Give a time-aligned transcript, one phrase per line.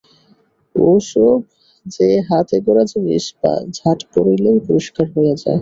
[0.75, 1.39] ও-সব
[1.85, 3.23] যে হাতে-গড়া জিনিস,
[3.77, 5.49] ঝাঁট পড়িলেই পরিষ্কার হইয়া যায়।